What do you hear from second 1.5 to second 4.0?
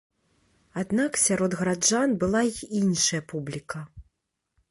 гараджан была і іншая публіка.